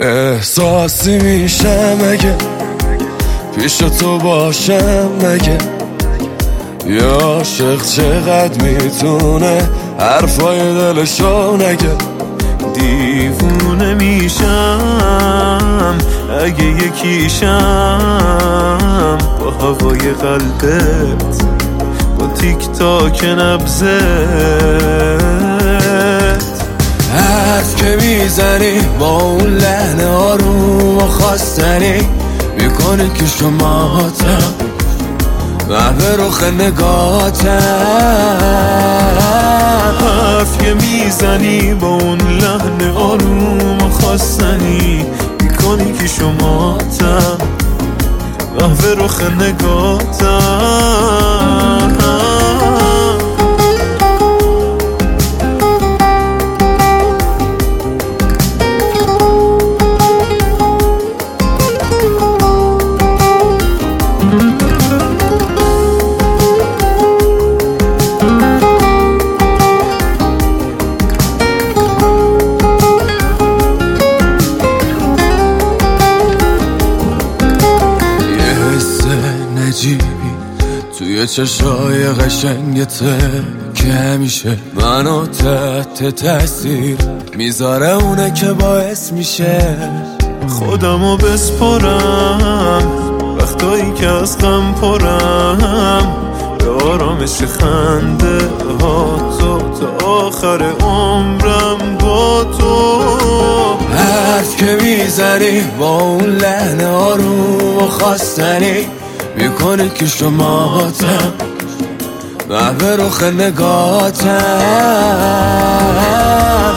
احساسی 0.00 1.18
میشه 1.18 1.94
مگه؟ 1.94 2.34
پیش 3.56 3.76
تو 3.76 4.18
باشم 4.18 5.08
مگه؟ 5.22 5.58
یا 6.86 7.10
عاشق 7.10 7.82
چقدر 7.82 8.62
می‌تونه 8.62 9.62
حرفای 9.98 10.74
دلشو 10.74 11.56
نگه؟ 11.56 11.96
دیوونه 12.74 13.94
میشم 13.94 14.78
اگه 16.44 16.64
یکیشم 16.64 17.98
با 19.40 19.50
هوای 19.50 19.98
قلبت 19.98 21.42
با 22.18 22.26
تیک 22.26 22.70
تاک 22.78 23.24
نبزت 23.24 23.88
حرف 27.12 27.76
که 27.76 27.96
می‌زنی 28.06 28.80
با 28.98 29.20
اون 29.20 29.57
خواستنی 31.08 32.08
می‌کنه 32.58 33.10
که 33.14 33.26
شما 33.26 34.10
تم 34.18 34.54
به 35.98 36.16
رخ 36.16 36.42
نگاتم 36.42 37.58
حرف 40.00 40.58
که 40.58 40.74
می‌زنی 40.74 41.74
با 41.74 41.88
اون 41.88 42.18
لحن 42.18 42.90
آروم 42.96 43.90
خواستنی 43.90 45.06
می‌کنی 45.40 45.92
که 45.92 46.06
شما 46.06 46.78
تم 46.98 47.38
به 48.82 48.94
رخ 49.04 49.22
نگاتم 49.22 50.28
توی 81.18 81.26
چشای 81.26 82.08
قشنگته 82.08 83.18
که 83.74 83.84
همیشه 83.84 84.56
منو 84.74 85.26
تحت 85.26 86.08
تاثیر 86.08 86.96
می‌ذاره 87.36 87.90
اونه 87.90 88.32
که 88.34 88.52
باعث 88.52 89.12
میشه 89.12 89.76
خودمو 90.48 91.16
بسپرم 91.16 92.82
وقتایی 93.38 93.92
که 93.92 94.06
از 94.08 94.38
غم 94.38 94.74
پرم. 94.80 96.12
به 96.58 96.70
آرامش 96.70 97.42
خنده 97.42 98.38
ها 98.80 99.36
تو 99.40 99.58
تا 99.80 100.06
آخر 100.06 100.62
عمرم 100.80 101.98
با 102.00 102.44
تو. 102.44 103.02
حرف 103.96 104.56
که 104.56 104.78
می‌زنی 104.82 105.60
با 105.78 106.00
اون 106.00 106.24
لحن 106.24 106.84
آروم 106.84 107.76
و 107.76 107.88
خواستنی 107.88 108.97
می‌کنه 109.38 109.88
که 109.88 110.06
شما 110.06 110.82
تم 110.98 111.32
به 112.78 112.96
رخ 112.96 113.22
نگاتم. 113.22 114.38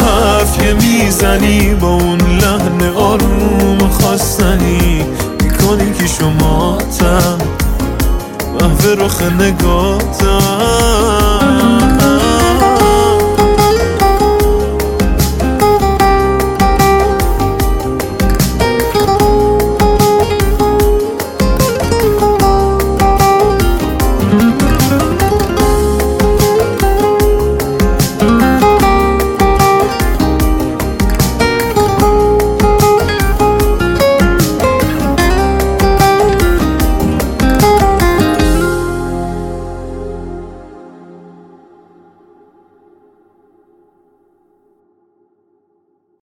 حرف 0.00 0.58
که 0.58 0.74
می‌زنی 0.74 1.74
با 1.74 1.88
اون 1.88 2.18
لحن 2.18 2.96
آروم 2.96 3.78
خواستنی 3.78 5.04
می‌کنی 5.42 5.92
که 5.92 6.06
شما 6.06 6.78
تم 6.98 7.38
به 8.82 8.94
رخ 9.04 9.22
نگاتم. 9.22 10.97